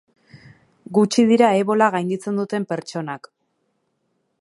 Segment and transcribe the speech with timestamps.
[0.99, 3.35] Gutxi dira ebola gainditzen duten pertsonak.